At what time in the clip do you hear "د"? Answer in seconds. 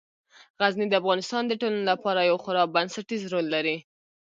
0.89-0.93, 1.47-1.53